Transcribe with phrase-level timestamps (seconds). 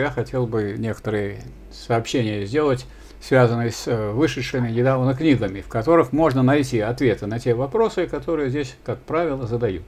[0.00, 2.86] Я хотел бы некоторые сообщения сделать,
[3.20, 8.48] связанные с э, вышедшими недавно книгами, в которых можно найти ответы на те вопросы, которые
[8.48, 9.82] здесь, как правило, задают.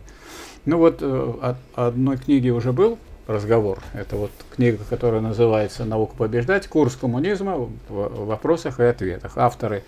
[0.66, 3.78] Ну вот э, о одной книге уже был разговор.
[3.94, 6.68] Это вот книга, которая называется «Наука побеждать.
[6.68, 7.70] Курс коммунизма в
[8.26, 9.38] вопросах и ответах».
[9.38, 9.82] Авторы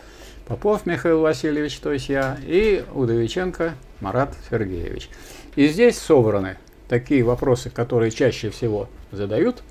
[0.46, 5.10] Попов Михаил Васильевич, то есть я, и Удовиченко Марат Сергеевич.
[5.56, 6.56] И здесь собраны
[6.88, 9.62] такие вопросы, которые чаще всего задают,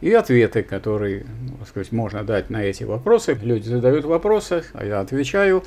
[0.00, 1.26] и ответы, которые,
[1.58, 3.38] так сказать, можно дать на эти вопросы.
[3.42, 5.62] Люди задают вопросы, а я отвечаю.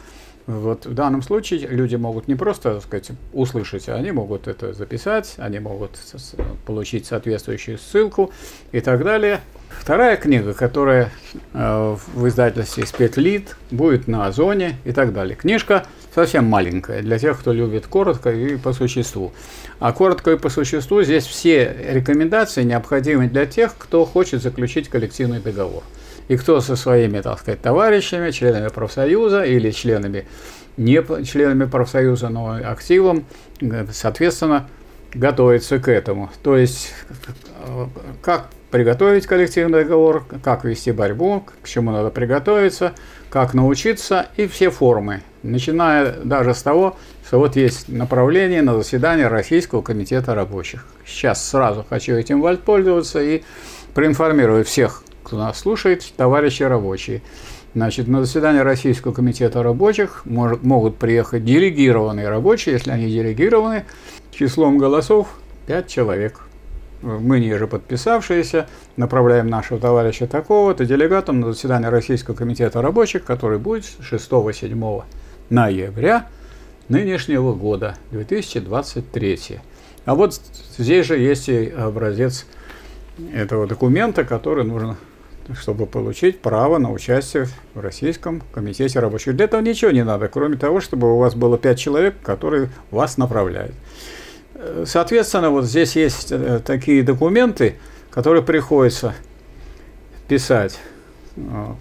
[0.46, 4.74] Вот в данном случае люди могут не просто, так сказать, услышать, а они могут это
[4.74, 5.92] записать, они могут
[6.66, 8.32] получить соответствующую ссылку
[8.74, 9.40] и так далее.
[9.70, 11.12] Вторая книга, которая
[11.54, 15.36] э, в издательстве «Спетлит», будет на Озоне и так далее.
[15.36, 19.34] Книжка совсем маленькая для тех, кто любит коротко и по существу.
[19.80, 25.40] А коротко и по существу здесь все рекомендации необходимы для тех, кто хочет заключить коллективный
[25.40, 25.84] договор.
[26.30, 30.26] И кто со своими, так сказать, товарищами, членами профсоюза или членами
[30.78, 33.26] не членами профсоюза, но активом,
[33.62, 34.68] э, соответственно,
[35.14, 36.32] готовится к этому.
[36.42, 36.94] То есть,
[37.68, 37.86] э,
[38.22, 42.94] как приготовить коллективный договор, как вести борьбу, к чему надо приготовиться,
[43.30, 49.28] как научиться и все формы, начиная даже с того, что вот есть направление на заседание
[49.28, 50.88] Российского комитета рабочих.
[51.06, 53.44] Сейчас сразу хочу этим воспользоваться и
[53.94, 57.22] проинформирую всех, кто нас слушает, товарищи рабочие.
[57.76, 63.86] Значит, на заседание Российского комитета рабочих может, могут приехать делегированные рабочие, если они делегированы,
[64.32, 65.28] числом голосов
[65.68, 66.40] 5 человек
[67.04, 73.84] мы ниже подписавшиеся направляем нашего товарища такого-то делегатом на заседание Российского комитета рабочих, который будет
[73.84, 75.04] 6-7
[75.50, 76.28] ноября
[76.88, 79.60] нынешнего года, 2023.
[80.06, 80.40] А вот
[80.78, 82.46] здесь же есть и образец
[83.34, 84.98] этого документа, который нужно,
[85.60, 89.36] чтобы получить право на участие в Российском комитете рабочих.
[89.36, 93.18] Для этого ничего не надо, кроме того, чтобы у вас было 5 человек, которые вас
[93.18, 93.76] направляют.
[94.86, 97.76] Соответственно, вот здесь есть э, такие документы,
[98.10, 99.14] которые приходится
[100.28, 100.80] писать.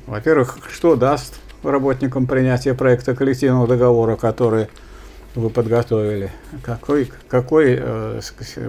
[0.06, 4.68] Во-первых, что даст работникам принятие проекта коллективного договора, который
[5.34, 6.30] вы подготовили?
[6.62, 8.20] Какой, какой э,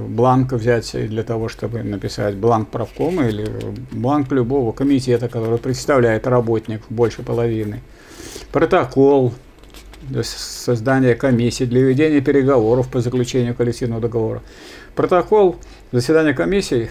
[0.07, 3.49] бланк взять для того, чтобы написать бланк правкома или
[3.91, 7.81] бланк любого комитета, который представляет работник больше половины?
[8.51, 9.33] Протокол,
[10.23, 14.41] создания комиссии для ведения переговоров по заключению коллективного договора.
[14.95, 15.57] Протокол
[15.91, 16.89] заседания комиссии,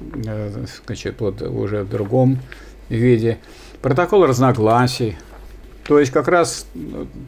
[0.00, 2.38] э, значит, вот уже в другом
[2.88, 3.38] виде.
[3.82, 5.16] Протокол разногласий.
[5.86, 6.66] То есть как раз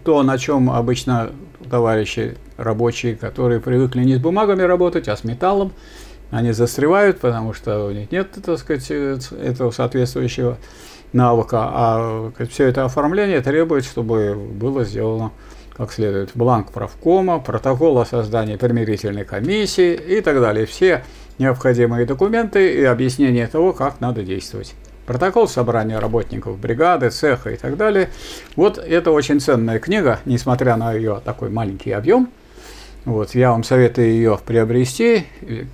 [0.04, 1.30] то, на чем обычно
[1.70, 5.72] товарищи рабочие, которые привыкли не с бумагами работать, а с металлом,
[6.30, 10.58] они застревают, потому что у них нет, так сказать, этого соответствующего
[11.12, 15.32] навыка, а все это оформление требует, чтобы было сделано
[15.78, 20.66] как следует бланк правкома, протокол о создании примирительной комиссии и так далее.
[20.66, 21.04] Все
[21.38, 24.74] необходимые документы и объяснение того, как надо действовать.
[25.06, 28.10] Протокол собрания работников бригады, цеха и так далее.
[28.56, 32.28] Вот это очень ценная книга, несмотря на ее такой маленький объем.
[33.08, 35.24] Вот, я вам советую ее приобрести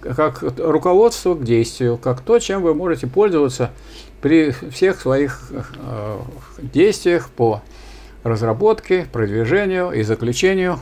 [0.01, 3.73] как руководство к действию, как то, чем вы можете пользоваться
[4.23, 6.19] при всех своих э,
[6.63, 7.61] действиях по
[8.23, 10.79] разработке, продвижению и заключению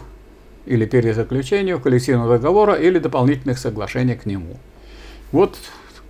[0.66, 4.58] или перезаключению коллективного договора или дополнительных соглашений к нему.
[5.32, 5.56] Вот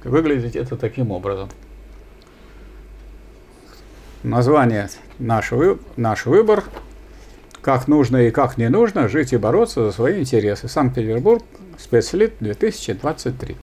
[0.02, 1.50] выглядит это таким образом.
[4.24, 4.88] Название
[5.20, 5.52] наш,
[5.96, 6.64] наш выбор,
[7.62, 10.68] как нужно и как не нужно жить и бороться за свои интересы.
[10.68, 11.42] Санкт-Петербург,
[11.78, 13.61] спецлит 2023.